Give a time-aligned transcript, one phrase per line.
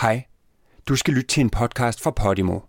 [0.00, 0.24] Hej.
[0.88, 2.60] Du skal lytte til en podcast fra Podimo.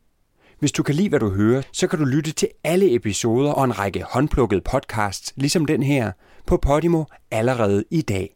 [0.59, 3.63] Hvis du kan lide, hvad du hører, så kan du lytte til alle episoder og
[3.63, 6.11] en række håndplukkede podcasts, ligesom den her,
[6.45, 8.35] på Podimo allerede i dag.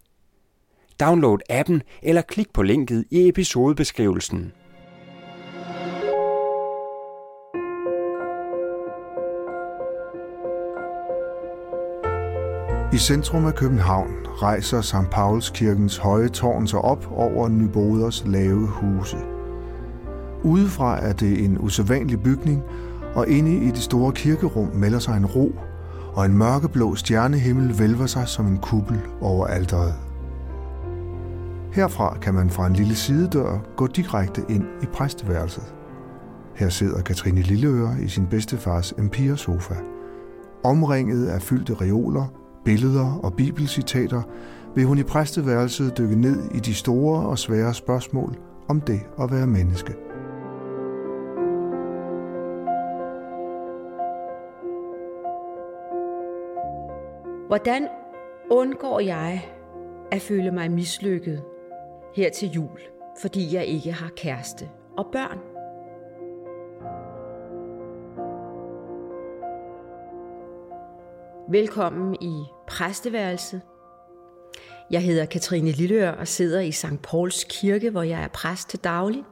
[0.99, 4.53] Download appen eller klik på linket i episodebeskrivelsen.
[12.93, 14.11] I centrum af København
[14.41, 15.09] rejser St.
[15.11, 19.17] Pauls kirkens høje tårn sig op over Nyboders lave huse.
[20.43, 22.63] Udefra er det en usædvanlig bygning,
[23.15, 25.55] og inde i det store kirkerum melder sig en ro,
[26.13, 29.93] og en mørkeblå stjernehimmel vælver sig som en kuppel over alteret.
[31.73, 35.73] Herfra kan man fra en lille sidedør gå direkte ind i præsteværelset.
[36.55, 39.75] Her sidder Katrine Lilleøre i sin bedstefars Empire-sofa.
[40.63, 44.21] Omringet af fyldte reoler, billeder og bibelcitater,
[44.75, 48.35] vil hun i præsteværelset dykke ned i de store og svære spørgsmål
[48.67, 49.93] om det at være menneske.
[57.47, 57.87] Hvordan
[58.51, 59.45] undgår jeg
[60.11, 61.43] at føle mig mislykket
[62.15, 62.79] her til jul,
[63.21, 65.50] fordi jeg ikke har kæreste og børn?
[71.51, 73.61] Velkommen i præsteværelset.
[74.91, 77.01] Jeg hedder Katrine Lilleør og sidder i St.
[77.03, 79.23] Pauls Kirke, hvor jeg er præst til daglig.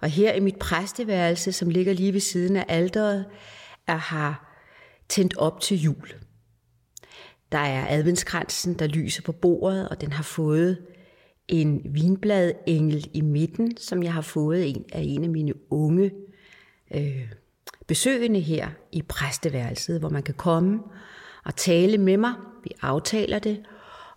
[0.00, 3.24] Og her i mit præsteværelse, som ligger lige ved siden af alderet,
[3.86, 4.58] er har
[5.08, 6.12] tændt op til jul.
[7.52, 10.78] Der er adventskransen, der lyser på bordet, og den har fået
[11.48, 16.10] en vinbladengel i midten, som jeg har fået en af en af mine unge
[16.94, 17.32] øh,
[17.86, 20.80] besøgende her i præsteværelset, hvor man kan komme
[21.44, 22.34] og tale med mig.
[22.64, 23.64] Vi aftaler det,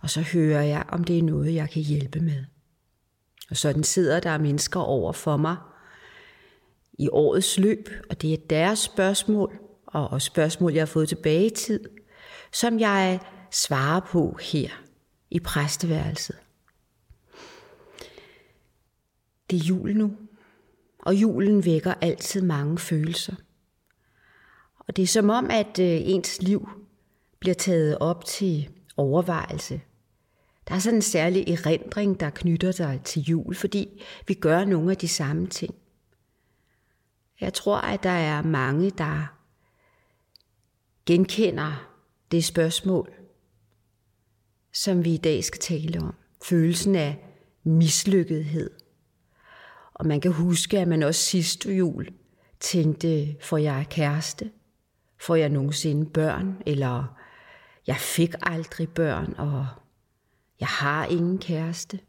[0.00, 2.44] og så hører jeg, om det er noget, jeg kan hjælpe med.
[3.50, 5.56] Og sådan sidder der mennesker over for mig
[6.98, 11.46] i årets løb, og det er deres spørgsmål, og også spørgsmål, jeg har fået tilbage
[11.46, 11.80] i tid,
[12.52, 13.20] som jeg
[13.50, 14.68] svarer på her
[15.30, 16.36] i præsteværelset.
[19.50, 20.16] Det er jul nu,
[20.98, 23.34] og julen vækker altid mange følelser.
[24.78, 26.68] Og det er som om, at øh, ens liv
[27.38, 29.80] bliver taget op til overvejelse.
[30.68, 34.90] Der er sådan en særlig erindring, der knytter sig til jul, fordi vi gør nogle
[34.90, 35.74] af de samme ting.
[37.40, 39.36] Jeg tror, at der er mange, der
[41.06, 41.92] genkender
[42.30, 43.12] det spørgsmål,
[44.72, 46.14] som vi i dag skal tale om.
[46.44, 47.24] Følelsen af
[47.64, 48.70] mislykkethed.
[49.94, 52.08] Og man kan huske, at man også sidste jul
[52.60, 54.50] tænkte, får jeg kæreste?
[55.20, 56.62] Får jeg nogensinde børn?
[56.66, 57.18] Eller
[57.86, 59.66] jeg fik aldrig børn, og
[60.60, 62.00] jeg har ingen kæreste.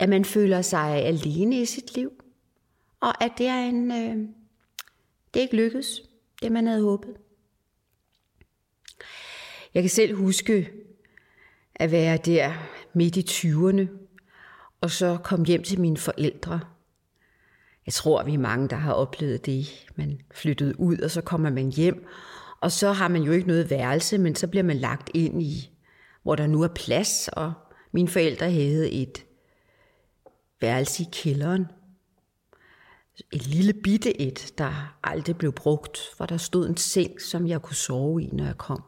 [0.00, 2.10] At man føler sig alene i sit liv,
[3.00, 4.28] og at det er en, øh,
[5.34, 6.02] det ikke lykkes,
[6.42, 7.16] det man havde håbet.
[9.74, 10.70] Jeg kan selv huske
[11.74, 12.52] at være der
[12.92, 13.86] midt i 20'erne,
[14.80, 16.60] og så komme hjem til mine forældre.
[17.86, 19.86] Jeg tror, vi er mange, der har oplevet det.
[19.94, 22.06] Man flyttede ud, og så kommer man hjem,
[22.60, 25.70] og så har man jo ikke noget værelse, men så bliver man lagt ind i,
[26.22, 27.52] hvor der nu er plads, og
[27.92, 29.24] mine forældre havde et
[30.60, 31.66] værelse i kælderen.
[33.32, 37.62] Et lille bitte et, der aldrig blev brugt, hvor der stod en seng, som jeg
[37.62, 38.82] kunne sove i, når jeg kom.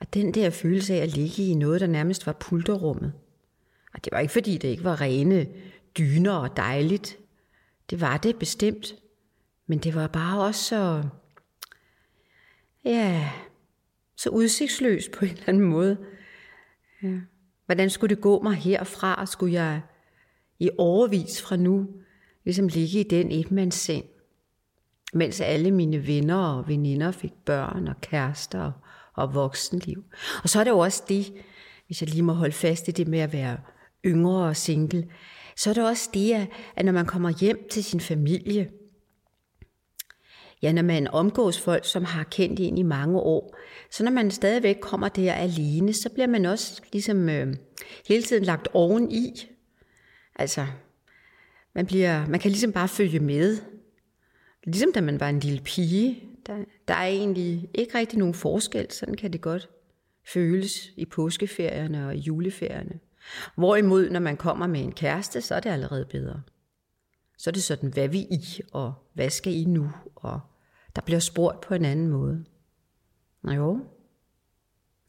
[0.00, 3.12] Og den der følelse af at ligge i noget, der nærmest var pulterummet.
[3.94, 5.46] Og det var ikke fordi, det ikke var rene
[5.98, 7.18] dyner og dejligt.
[7.90, 8.94] Det var det bestemt.
[9.66, 11.04] Men det var bare også så
[12.84, 13.30] ja,
[14.16, 15.98] så udsigtsløs på en eller anden måde.
[17.02, 17.18] Ja.
[17.66, 19.80] Hvordan skulle det gå mig herfra, og skulle jeg
[20.58, 21.88] i overvis fra nu
[22.44, 24.04] ligesom ligge i den etmandsseng,
[25.12, 28.72] mens alle mine venner og veninder fik børn og kærester og,
[29.14, 30.04] og voksenliv.
[30.42, 31.32] Og så er det jo også det,
[31.86, 33.58] hvis jeg lige må holde fast i det med at være
[34.04, 35.08] yngre og single,
[35.56, 38.70] så er det også det, at når man kommer hjem til sin familie,
[40.62, 43.56] ja, når man omgås folk, som har kendt en i mange år,
[43.90, 47.54] så når man stadigvæk kommer der alene, så bliver man også ligesom øh,
[48.08, 49.48] hele tiden lagt oven i.
[50.36, 50.66] Altså,
[51.74, 53.58] man, bliver, man kan ligesom bare følge med.
[54.64, 56.22] Ligesom da man var en lille pige.
[56.46, 56.56] Der,
[56.88, 58.90] der er egentlig ikke rigtig nogen forskel.
[58.90, 59.68] Sådan kan det godt
[60.26, 62.98] føles i påskeferierne og i juleferierne.
[63.56, 66.42] Hvorimod, når man kommer med en kæreste, så er det allerede bedre.
[67.38, 70.40] Så er det sådan, hvad vi I, og hvad skal I nu, og
[70.96, 72.44] der bliver spurgt på en anden måde.
[73.42, 73.86] Nå jo,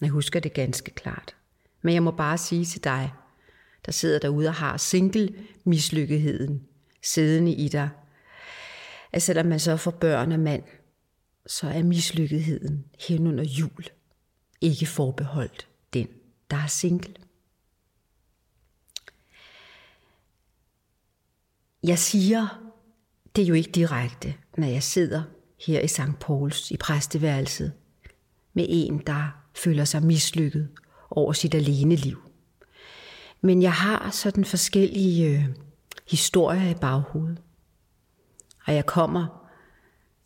[0.01, 1.36] jeg husker det ganske klart.
[1.81, 3.13] Men jeg må bare sige til dig,
[3.86, 6.68] der sidder derude og har single mislykketheden
[7.04, 7.89] siddende i dig.
[9.12, 10.63] At selvom man så får børn og mand,
[11.45, 13.86] så er mislykketheden hen under jul
[14.62, 16.07] ikke forbeholdt den,
[16.51, 17.16] der er single.
[21.87, 22.65] Jeg siger
[23.35, 25.23] det er jo ikke direkte, når jeg sidder
[25.67, 26.19] her i St.
[26.19, 27.73] Pauls i præsteværelset
[28.53, 30.69] med en, der føler sig mislykket
[31.09, 32.21] over sit alene liv.
[33.41, 35.45] Men jeg har sådan forskellige øh,
[36.09, 37.41] historier i baghovedet.
[38.67, 39.49] Og jeg kommer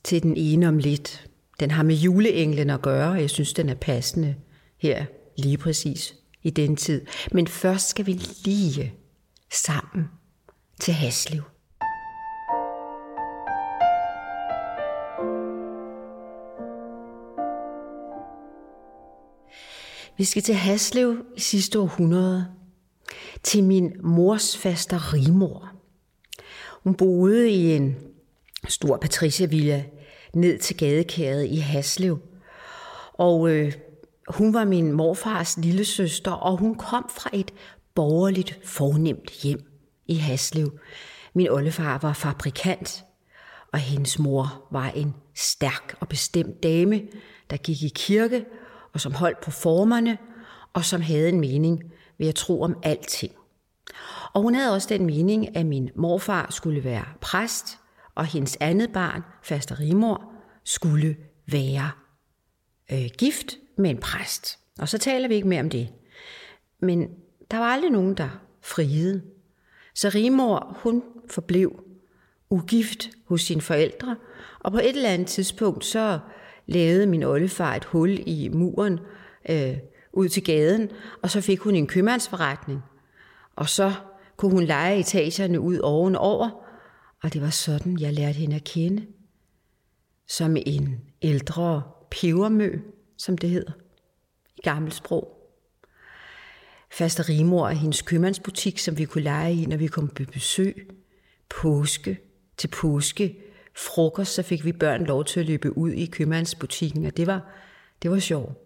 [0.03, 1.29] til den ene om lidt.
[1.59, 4.35] Den har med juleenglen at gøre, og jeg synes, den er passende
[4.77, 5.05] her
[5.37, 7.05] lige præcis i den tid.
[7.31, 8.13] Men først skal vi
[8.45, 8.93] lige
[9.51, 10.09] sammen
[10.79, 11.41] til Haslev.
[20.17, 22.47] Vi skal til Haslev i sidste århundrede,
[23.43, 25.71] til min mors faster rimor.
[26.83, 27.95] Hun boede i en
[28.67, 29.83] stor patriciavilla
[30.33, 32.19] ned til gadekæret i Haslev.
[33.13, 33.73] Og øh,
[34.27, 37.51] hun var min morfars lille søster, og hun kom fra et
[37.95, 39.68] borgerligt fornemt hjem
[40.09, 40.79] i Haslev.
[41.33, 43.05] Min oldefar var fabrikant,
[43.73, 47.01] og hendes mor var en stærk og bestemt dame,
[47.49, 48.45] der gik i kirke
[48.93, 50.17] og som holdt på formerne,
[50.73, 51.83] og som havde en mening
[52.17, 53.33] ved at tro om alting.
[54.33, 57.79] Og hun havde også den mening, at min morfar skulle være præst,
[58.15, 60.33] og hendes andet barn, faster Rimor,
[60.63, 61.17] skulle
[61.51, 61.91] være
[62.91, 64.59] øh, gift med en præst.
[64.79, 65.89] Og så taler vi ikke mere om det.
[66.81, 67.07] Men
[67.51, 68.29] der var aldrig nogen, der
[68.61, 69.21] friede.
[69.99, 71.83] Så Rimor, hun forblev
[72.49, 74.15] ugift hos sine forældre,
[74.59, 76.19] og på et eller andet tidspunkt, så
[76.67, 78.99] lavede min oldefar et hul i muren
[79.49, 79.77] øh,
[80.13, 80.89] ud til gaden,
[81.21, 82.81] og så fik hun en købmandsforretning.
[83.55, 83.93] Og så
[84.37, 86.49] kunne hun lege etagerne ud ovenover,
[87.23, 89.05] og det var sådan, jeg lærte hende at kende.
[90.27, 92.79] Som en ældre pebermø,
[93.17, 93.71] som det hedder
[94.57, 95.38] i gammelt sprog.
[96.91, 100.89] Faste Rimor er hendes købmandsbutik, som vi kunne lege i, når vi kom på besøg.
[101.49, 102.19] Påske
[102.57, 103.37] til påske
[103.75, 107.51] frokost, så fik vi børn lov til at løbe ud i købmandsbutikken, og det var,
[108.01, 108.57] det var sjovt.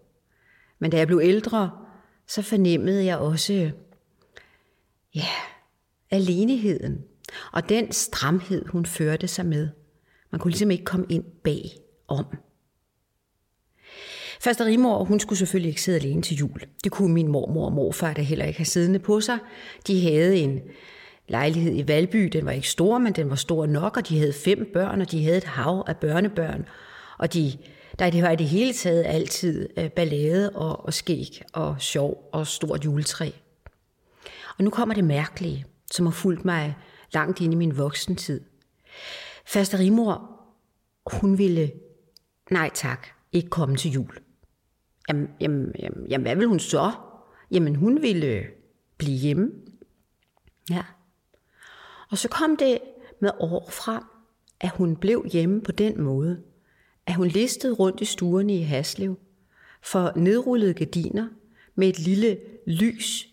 [0.78, 1.70] Men da jeg blev ældre,
[2.26, 3.70] så fornemmede jeg også,
[5.14, 5.28] ja,
[6.10, 7.04] aleneheden.
[7.52, 9.68] Og den stramhed, hun førte sig med.
[10.30, 11.70] Man kunne ligesom ikke komme ind bag
[12.08, 12.24] om.
[14.40, 16.60] Faste Rimor, hun skulle selvfølgelig ikke sidde alene til jul.
[16.84, 19.38] Det kunne min mormor og morfar da heller ikke have siddende på sig.
[19.86, 20.60] De havde en
[21.28, 22.28] lejlighed i Valby.
[22.32, 25.10] Den var ikke stor, men den var stor nok, og de havde fem børn, og
[25.10, 26.64] de havde et hav af børnebørn.
[27.18, 27.52] Og de,
[27.98, 32.28] der det var i det hele taget altid øh, ballade og, og skæg og sjov
[32.32, 33.30] og stort juletræ.
[34.58, 36.76] Og nu kommer det mærkelige, som har fulgt mig
[37.12, 38.40] langt ind i min voksentid.
[39.46, 40.30] Faste Rimor,
[41.06, 41.72] hun ville,
[42.50, 44.23] nej tak, ikke komme til jul.
[45.08, 46.92] Jamen, jamen, jamen, jamen, hvad vil hun så?
[47.50, 48.44] Jamen, hun ville
[48.98, 49.50] blive hjemme.
[50.70, 50.84] Ja.
[52.10, 52.78] Og så kom det
[53.20, 54.02] med år frem,
[54.60, 56.42] at hun blev hjemme på den måde,
[57.06, 59.18] at hun listede rundt i stuerne i Haslev
[59.82, 61.28] for nedrullede gardiner
[61.74, 63.28] med et lille lys,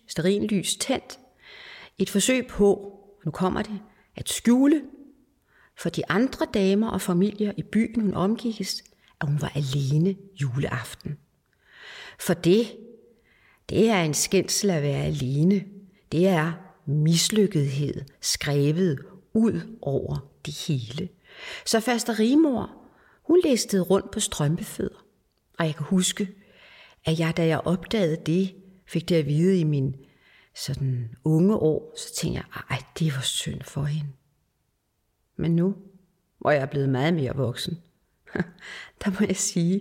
[0.52, 1.20] lys tændt.
[1.98, 3.80] Et forsøg på, nu kommer det,
[4.16, 4.82] at skjule
[5.78, 8.84] for de andre damer og familier i byen, hun omgikkes,
[9.22, 11.18] at hun var alene juleaften.
[12.22, 12.78] For det,
[13.70, 15.66] det er en skændsel at være alene.
[16.12, 16.54] Det er
[16.86, 19.00] mislykkethed skrevet
[19.34, 21.10] ud over det hele.
[21.66, 22.72] Så faste Rimor,
[23.24, 25.06] hun listede rundt på strømpefødder.
[25.60, 26.30] Og jeg kan huske,
[27.06, 28.56] at jeg, da jeg opdagede det,
[28.88, 29.96] fik det at vide i min
[30.56, 34.10] sådan unge år, så tænkte jeg, ej, det var synd for hende.
[35.36, 35.76] Men nu,
[36.40, 37.82] hvor jeg er blevet meget mere voksen,
[39.04, 39.76] der må jeg sige,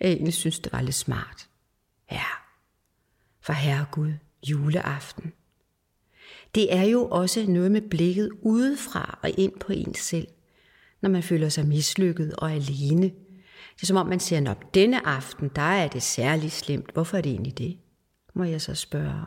[0.00, 1.48] at jeg egentlig synes, det var lidt smart.
[2.10, 2.26] Ja,
[3.40, 5.32] for herregud, juleaften–
[6.54, 10.28] det er jo også noget med blikket udefra og ind på en selv,
[11.00, 13.02] når man føler sig mislykket og alene.
[13.74, 16.90] Det er som om man siger, at denne aften, der er det særligt slemt.
[16.92, 17.78] Hvorfor er det egentlig det?
[18.34, 19.24] Må jeg så spørge.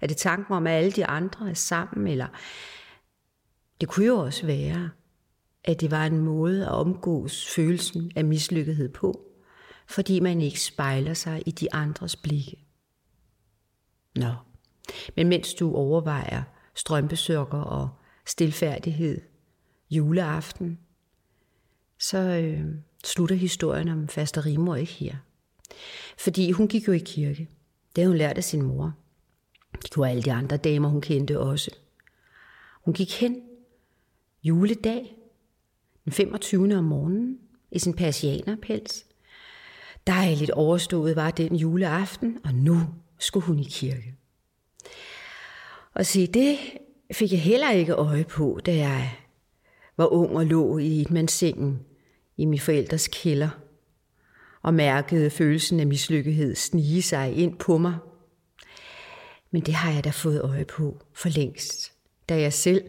[0.00, 2.06] Er det tanken om, at alle de andre er sammen?
[2.06, 2.26] Eller
[3.80, 4.90] det kunne jo også være,
[5.64, 9.20] at det var en måde at omgås følelsen af mislykkethed på,
[9.88, 12.56] fordi man ikke spejler sig i de andres blikke.
[14.16, 14.34] Nå,
[15.16, 16.42] men mens du overvejer,
[16.74, 17.88] strømpesokker og
[18.26, 19.20] stilfærdighed
[19.90, 20.78] juleaften,
[21.98, 22.64] så øh,
[23.04, 25.16] slutter historien om faste Rimor ikke her.
[26.18, 27.48] Fordi hun gik jo i kirke.
[27.96, 28.94] Det havde hun lært af sin mor.
[29.82, 31.70] Det kunne alle de andre damer, hun kendte også.
[32.84, 33.42] Hun gik hen
[34.42, 35.16] juledag,
[36.04, 36.74] den 25.
[36.74, 37.38] om morgenen,
[37.70, 39.07] i sin persianerpels.
[40.08, 42.80] Dejligt overstået var den juleaften, og nu
[43.18, 44.14] skulle hun i kirke.
[45.94, 46.58] Og se, det
[47.12, 49.16] fik jeg heller ikke øje på, da jeg
[49.96, 51.80] var ung og lå i etmandssengen
[52.36, 53.48] i min forældres kælder
[54.62, 57.96] og mærkede følelsen af mislykkethed snige sig ind på mig.
[59.50, 61.92] Men det har jeg da fået øje på for længst,
[62.28, 62.84] da jeg selv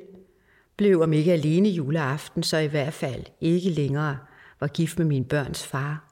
[0.77, 4.17] blev om ikke alene juleaften, så i hvert fald ikke længere
[4.59, 6.08] var gift med min børns far,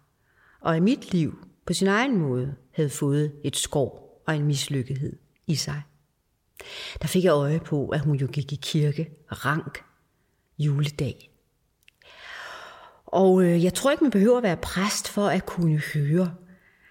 [0.68, 5.20] og i mit liv på sin egen måde havde fået et skår og en mislykkethed
[5.48, 5.82] i sig.
[7.02, 9.84] Der fik jeg øje på, at hun jo gik i kirke rank
[10.58, 11.32] juledag.
[13.06, 16.36] Og øh, jeg tror ikke, man behøver at være præst for at kunne høre,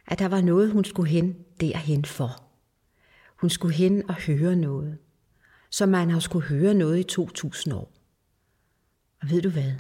[0.06, 2.42] at der var noget, hun skulle hen derhen for.
[3.36, 4.98] Hun skulle hen og høre noget,
[5.70, 7.92] som man har skulle høre noget i 2000 år.
[9.22, 9.72] Og ved du hvad?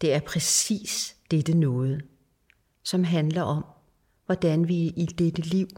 [0.00, 2.02] Det er præcis dette noget,
[2.86, 3.64] som handler om,
[4.26, 5.68] hvordan vi i dette liv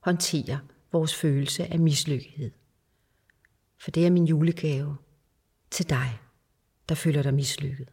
[0.00, 0.58] håndterer
[0.92, 2.50] vores følelse af mislykkethed.
[3.78, 4.96] For det er min julegave
[5.70, 6.18] til dig,
[6.88, 7.88] der føler dig mislykket.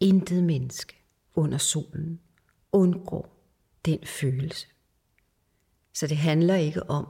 [0.00, 0.96] Intet menneske
[1.34, 2.20] under solen
[2.72, 3.46] undgår
[3.84, 4.66] den følelse.
[5.92, 7.08] Så det handler ikke om,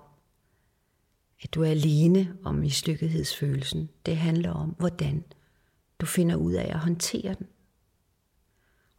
[1.42, 3.90] at du er alene om mislykkethedsfølelsen.
[4.06, 5.24] Det handler om, hvordan
[6.00, 7.46] du finder ud af at håndtere den.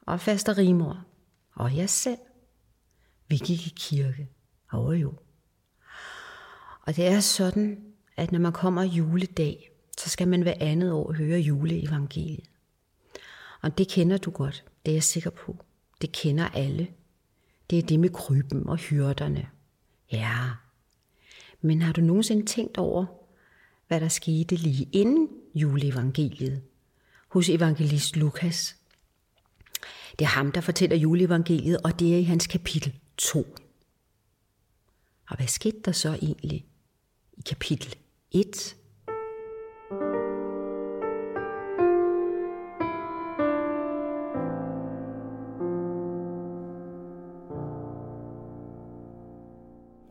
[0.01, 1.07] Og faster rimor,
[1.57, 2.19] og jeg selv,
[3.27, 4.29] vi gik i kirke
[4.71, 5.13] over jo.
[6.81, 7.83] Og det er sådan,
[8.17, 12.49] at når man kommer juledag, så skal man hver andet år høre juleevangeliet.
[13.61, 15.65] Og det kender du godt, det er jeg sikker på.
[16.01, 16.87] Det kender alle.
[17.69, 19.49] Det er det med kryben og hyrderne.
[20.11, 20.49] Ja.
[21.61, 23.05] Men har du nogensinde tænkt over,
[23.87, 26.61] hvad der skete lige inden juleevangeliet
[27.27, 28.76] hos evangelist Lukas?
[30.19, 33.55] Det er ham, der fortæller juleevangeliet, og det er i hans kapitel 2.
[35.29, 36.65] Og hvad skete der så egentlig
[37.37, 37.95] i kapitel
[38.31, 38.75] 1?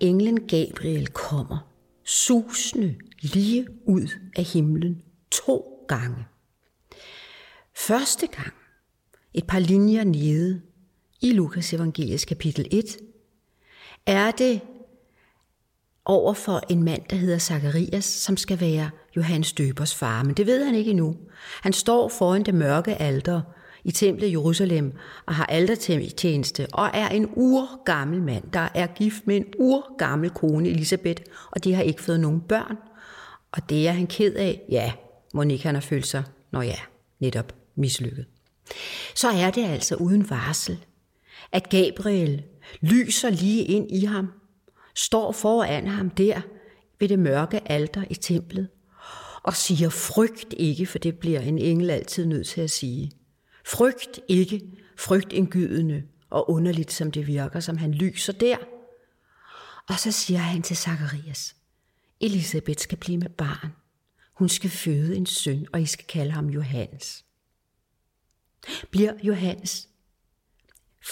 [0.01, 1.73] englen Gabriel kommer
[2.05, 6.25] susende lige ud af himlen to gange.
[7.75, 8.55] Første gang,
[9.37, 10.61] et par linjer nede
[11.21, 12.97] i Lukas evangelies kapitel 1,
[14.07, 14.61] er det
[16.05, 20.23] over for en mand, der hedder Zakarias, som skal være Johannes Døbers far.
[20.23, 21.16] Men det ved han ikke endnu.
[21.62, 23.40] Han står foran det mørke alter
[23.85, 24.93] i templet i Jerusalem
[25.26, 30.69] og har altertjeneste og er en urgammel mand, der er gift med en urgammel kone,
[30.69, 32.76] Elisabeth, og de har ikke fået nogen børn.
[33.52, 34.62] Og det er han ked af.
[34.71, 34.93] Ja,
[35.35, 36.78] Monika han har følt sig, når ja,
[37.21, 38.26] netop mislykket.
[39.15, 40.85] Så er det altså uden varsel,
[41.53, 42.43] at Gabriel
[42.81, 44.33] lyser lige ind i ham,
[44.95, 46.41] står foran ham der
[47.01, 48.69] ved det mørke alter i templet,
[49.43, 53.13] og siger, frygt ikke, for det bliver en engel altid nødt til at sige.
[53.67, 54.61] Frygt ikke,
[54.99, 58.57] frygt indgydende og underligt, som det virker, som han lyser der.
[59.89, 61.57] Og så siger han til Zakarias,
[62.21, 63.73] Elisabeth skal blive med barn.
[64.35, 67.25] Hun skal føde en søn, og I skal kalde ham Johannes.
[68.91, 69.89] Bliver Johannes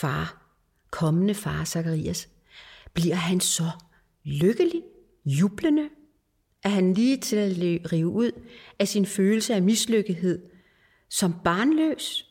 [0.00, 0.46] far,
[0.90, 2.28] kommende far Zakarias,
[2.92, 3.70] bliver han så
[4.24, 4.82] lykkelig,
[5.24, 5.88] jublende,
[6.62, 8.30] at han lige til at rive ud
[8.78, 10.42] af sin følelse af mislykkethed
[11.08, 12.30] som barnløs?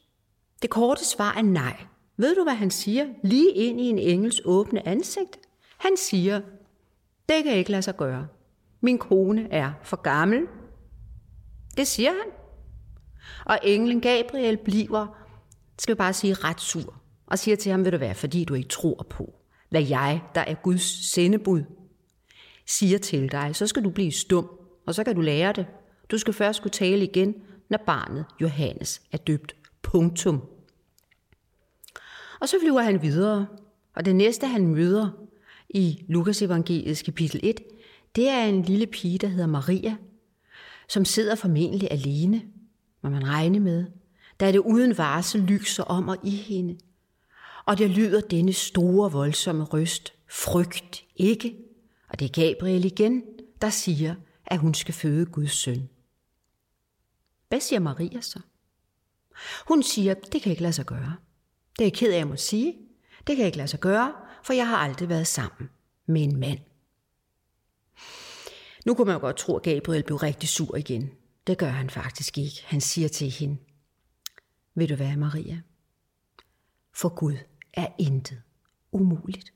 [0.62, 1.86] Det korte svar er nej.
[2.18, 3.06] Ved du, hvad han siger?
[3.24, 5.40] Lige ind i en engels åbne ansigt.
[5.78, 6.42] Han siger,
[7.30, 8.28] det kan ikke lade sig gøre.
[8.82, 10.48] Min kone er for gammel.
[11.78, 12.43] Det siger han.
[13.46, 15.08] Og englen Gabriel bliver,
[15.80, 17.02] skal vi bare sige, ret sur.
[17.28, 19.34] Og siger til ham, vil du være, fordi du ikke tror på,
[19.70, 21.64] hvad jeg, der er Guds sendebud,
[22.68, 23.56] siger til dig.
[23.56, 24.50] Så skal du blive stum,
[24.88, 25.66] og så kan du lære det.
[26.12, 27.36] Du skal først kunne tale igen,
[27.70, 29.56] når barnet Johannes er døbt.
[29.82, 30.42] Punktum.
[32.42, 33.48] Og så flyver han videre,
[33.96, 35.10] og det næste han møder
[35.70, 37.60] i Lukas evangeliets kapitel 1,
[38.16, 39.96] det er en lille pige, der hedder Maria,
[40.90, 42.42] som sidder formentlig alene,
[43.04, 43.86] må man regne med,
[44.40, 46.78] da det uden varsel lyser om og i hende.
[47.66, 51.58] Og der lyder denne store, voldsomme røst, frygt ikke.
[52.10, 53.24] Og det er Gabriel igen,
[53.62, 55.90] der siger, at hun skal føde Guds søn.
[57.50, 58.40] Hvad siger Maria så?
[59.68, 61.16] Hun siger, det kan ikke lade sig gøre.
[61.80, 62.78] Det er jeg ked af at må sige.
[63.28, 65.70] Det kan jeg ikke lade sig gøre, for jeg har aldrig været sammen
[66.06, 66.60] med en mand.
[68.86, 71.12] Nu kunne man godt tro, at Gabriel blev rigtig sur igen.
[71.48, 72.64] Det gør han faktisk ikke.
[72.66, 73.58] Han siger til hende,
[74.76, 75.62] Vil du være, Maria?
[76.94, 77.38] For Gud
[77.74, 78.42] er intet
[78.92, 79.54] umuligt.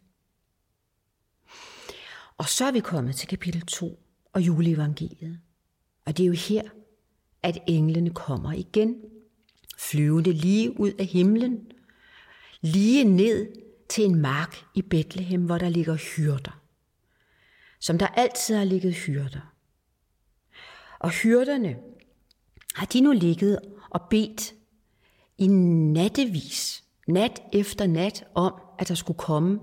[2.38, 4.00] Og så er vi kommet til kapitel 2
[4.34, 5.40] og juleevangeliet.
[6.06, 6.64] Og det er jo her,
[7.44, 8.96] at englene kommer igen,
[9.78, 11.72] flyvende lige ud af himlen,
[12.62, 13.48] lige ned
[13.90, 16.62] til en mark i Bethlehem, hvor der ligger hyrder.
[17.80, 19.57] Som der altid har ligget hyrder.
[21.00, 21.78] Og hyrderne
[22.76, 24.54] har de nu ligget og bedt
[25.38, 29.60] i nattevis, nat efter nat, om, at der skulle komme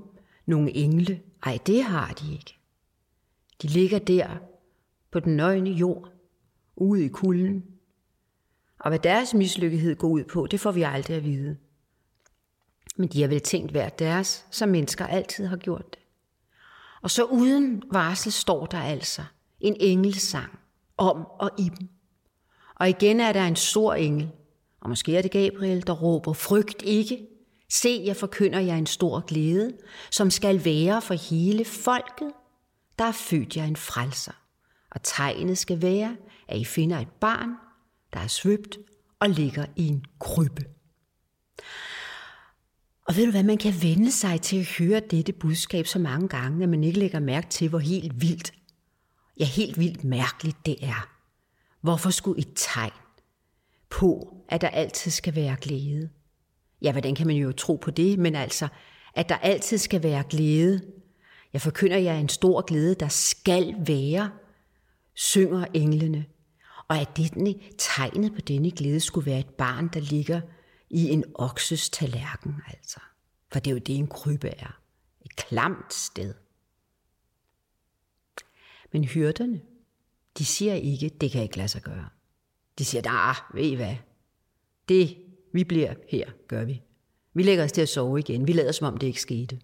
[0.47, 1.23] nogle engle.
[1.43, 2.57] Ej, det har de ikke.
[3.63, 4.29] De ligger der
[5.11, 6.13] på den nøgne jord,
[6.77, 7.65] ude i kulden.
[8.79, 11.57] Og hvad deres mislykkethed går ud på, det får vi aldrig at vide.
[12.97, 15.99] Men de har vel tænkt hver deres, som mennesker altid har gjort det.
[17.03, 19.25] Og så uden varsel står der altså
[19.61, 20.59] en engelsang
[20.97, 21.89] om og i dem.
[22.77, 24.31] Og igen er der en stor engel,
[24.81, 27.27] og måske er det Gabriel, der råber, frygt ikke.
[27.71, 29.73] Se, jeg forkynder jer en stor glæde,
[30.11, 32.33] som skal være for hele folket.
[32.99, 34.33] Der er født jer en frelser.
[34.91, 36.17] Og tegnet skal være,
[36.49, 37.51] at I finder et barn,
[38.13, 38.79] der er svøbt
[39.21, 40.65] og ligger i en krybbe.
[43.09, 46.29] Og ved du hvad, man kan vende sig til at høre dette budskab så mange
[46.29, 48.53] gange, at man ikke lægger mærke til, hvor helt vildt,
[49.41, 51.09] ja helt vildt mærkeligt det er.
[51.81, 52.93] Hvorfor skulle et tegn
[53.91, 56.11] på, at der altid skal være glæde?
[56.83, 58.69] Ja, hvordan kan man jo tro på det, men altså,
[59.15, 60.83] at der altid skal være glæde.
[61.53, 64.31] Jeg forkynder jer en stor glæde, der skal være,
[65.15, 66.27] synger englene.
[66.89, 70.41] Og at denne tegnet på denne glæde skulle være et barn, der ligger
[70.91, 73.01] i en okses tallerken, altså.
[73.53, 74.81] For det er jo det, en krybbe er.
[75.25, 76.35] Et klamt sted.
[78.95, 79.61] Men hyrderne,
[80.39, 82.09] de siger ikke, det kan ikke lade sig gøre.
[82.79, 83.97] De siger, ah, ved I hvad?
[84.89, 85.17] Det,
[85.53, 86.83] vi bliver her, gør vi.
[87.33, 88.47] Vi lægger os til at sove igen.
[88.47, 89.61] Vi lader som om det ikke skete.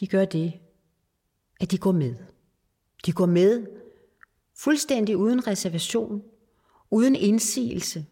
[0.00, 0.52] De gør det,
[1.60, 2.14] at de går med.
[3.06, 3.66] De går med
[4.54, 6.22] fuldstændig uden reservation,
[6.90, 8.06] uden indsigelse,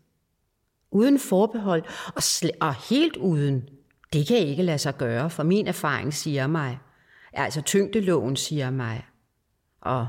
[0.91, 3.69] uden forbehold og, sl- og helt uden.
[4.12, 6.79] Det kan ikke lade sig gøre, for min erfaring siger mig,
[7.33, 9.05] altså tyngdeloven siger mig,
[9.85, 10.09] og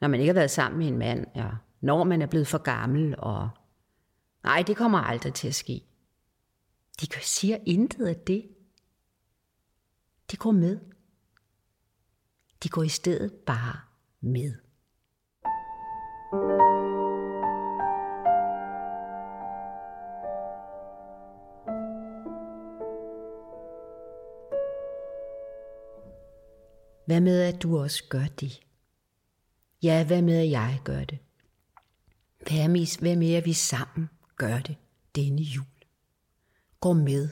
[0.00, 2.58] når man ikke har været sammen med en mand, ja, når man er blevet for
[2.58, 3.50] gammel, og
[4.44, 5.84] nej, det kommer aldrig til at ske.
[7.00, 8.48] De siger intet af det.
[10.30, 10.80] De går med.
[12.62, 13.80] De går i stedet bare
[14.20, 14.54] med.
[27.06, 28.60] Hvad med, at du også gør det?
[29.84, 31.18] Ja, hvad med, at jeg gør det?
[32.48, 34.76] Hvad med, hvad med at vi sammen gør det
[35.14, 35.66] denne jul?
[36.80, 37.28] Gå med.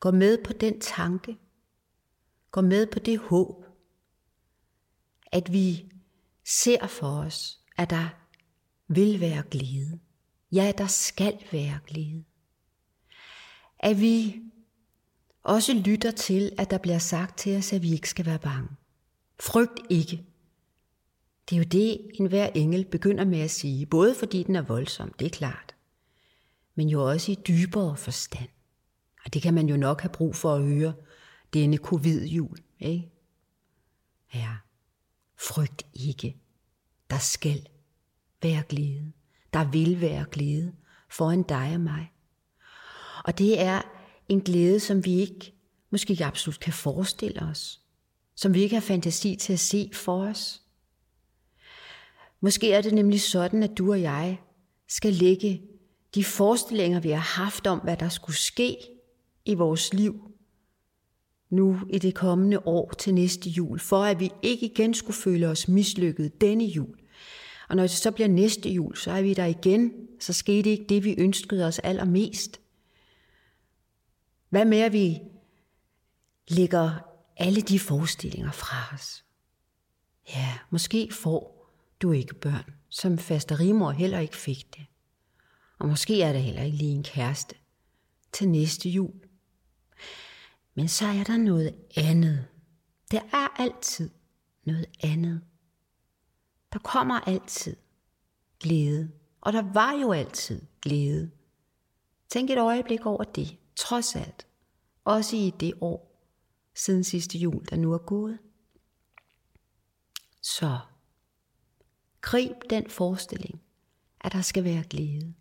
[0.00, 1.36] Gå med på den tanke.
[2.50, 3.64] Gå med på det håb,
[5.32, 5.92] at vi
[6.44, 8.08] ser for os, at der
[8.88, 10.00] vil være glæde.
[10.52, 12.24] Ja, der skal være glæde.
[13.78, 14.42] At vi
[15.42, 18.68] også lytter til, at der bliver sagt til os, at vi ikke skal være bange.
[19.40, 20.29] Frygt ikke.
[21.50, 25.12] Det er jo det, enhver engel begynder med at sige, både fordi den er voldsom,
[25.12, 25.74] det er klart,
[26.74, 28.48] men jo også i dybere forstand.
[29.24, 30.94] Og det kan man jo nok have brug for at høre
[31.54, 33.10] denne covid-jul, ikke?
[34.34, 34.56] Ja,
[35.38, 36.36] frygt ikke.
[37.10, 37.68] Der skal
[38.42, 39.12] være glæde.
[39.52, 40.72] Der vil være glæde
[41.10, 42.12] foran dig og mig.
[43.24, 43.82] Og det er
[44.28, 45.52] en glæde, som vi ikke
[45.90, 47.80] måske ikke absolut kan forestille os.
[48.34, 50.62] Som vi ikke har fantasi til at se for os.
[52.40, 54.40] Måske er det nemlig sådan, at du og jeg
[54.88, 55.62] skal lægge
[56.14, 58.76] de forestillinger, vi har haft om, hvad der skulle ske
[59.44, 60.30] i vores liv,
[61.50, 65.48] nu i det kommende år til næste jul, for at vi ikke igen skulle føle
[65.48, 66.98] os mislykket denne jul.
[67.68, 70.84] Og når det så bliver næste jul, så er vi der igen, så skete ikke
[70.88, 72.60] det, vi ønskede os allermest.
[74.48, 75.18] Hvad med, at vi
[76.48, 76.90] lægger
[77.36, 79.24] alle de forestillinger fra os?
[80.28, 81.59] Ja, måske får
[82.02, 84.86] du ikke børn, som fasterimor heller ikke fik det.
[85.78, 87.54] Og måske er der heller ikke lige en kæreste
[88.32, 89.20] til næste jul.
[90.74, 92.46] Men så er der noget andet.
[93.10, 94.10] Der er altid
[94.64, 95.40] noget andet.
[96.72, 97.76] Der kommer altid
[98.60, 99.10] glæde.
[99.40, 101.30] Og der var jo altid glæde.
[102.28, 104.46] Tænk et øjeblik over det, trods alt.
[105.04, 106.10] Også i det år
[106.74, 108.38] siden sidste jul, der nu er gået.
[110.42, 110.78] Så
[112.20, 113.60] grib den forestilling,
[114.20, 115.34] at der skal være glæde.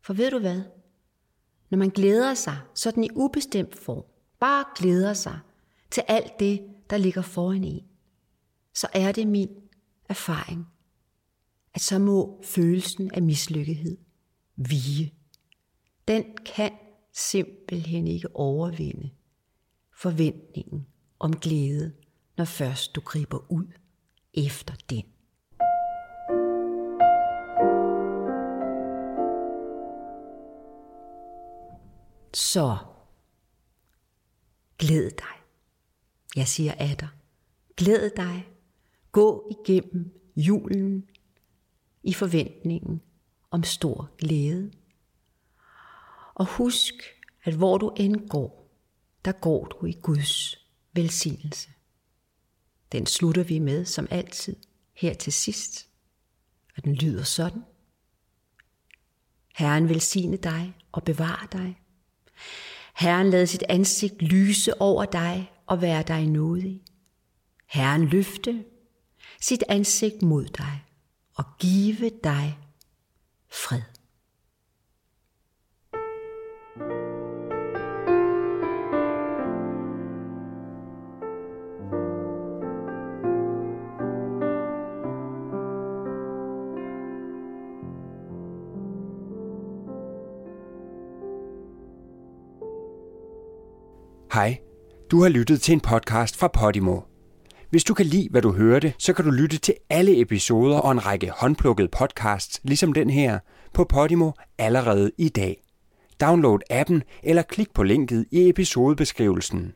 [0.00, 0.62] For ved du hvad?
[1.70, 4.04] Når man glæder sig, sådan i ubestemt form,
[4.40, 5.40] bare glæder sig
[5.90, 7.84] til alt det, der ligger foran en,
[8.74, 9.48] så er det min
[10.08, 10.66] erfaring,
[11.74, 13.96] at så må følelsen af mislykkethed
[14.56, 15.14] vige.
[16.08, 16.72] Den kan
[17.12, 19.10] simpelthen ikke overvinde
[19.96, 20.86] forventningen
[21.18, 21.92] om glæde,
[22.36, 23.66] når først du griber ud
[24.34, 25.04] efter den.
[32.34, 32.78] Så
[34.78, 35.36] glæd dig.
[36.36, 37.08] Jeg siger af dig.
[37.76, 38.48] Glæd dig.
[39.12, 41.10] Gå igennem julen
[42.02, 43.02] i forventningen
[43.50, 44.72] om stor glæde.
[46.34, 46.94] Og husk,
[47.44, 48.70] at hvor du end går,
[49.24, 50.56] der går du i Guds
[50.92, 51.70] velsignelse.
[52.92, 54.56] Den slutter vi med som altid
[54.92, 55.88] her til sidst.
[56.76, 57.64] Og den lyder sådan.
[59.54, 61.83] Herren velsigne dig og bevare dig.
[62.94, 66.82] Herren lad sit ansigt lyse over dig og være dig nådig.
[67.66, 68.64] Herren løfte
[69.40, 70.84] sit ansigt mod dig
[71.34, 72.58] og give dig
[73.52, 73.93] fred.
[95.10, 97.00] Du har lyttet til en podcast fra Podimo.
[97.70, 100.92] Hvis du kan lide, hvad du hørte, så kan du lytte til alle episoder og
[100.92, 103.38] en række håndplukkede podcasts, ligesom den her,
[103.74, 105.62] på Podimo allerede i dag.
[106.20, 109.72] Download appen eller klik på linket i episodebeskrivelsen.